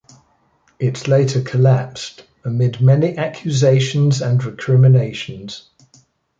[0.79, 5.69] It later collapsed amid many accusations and recriminations.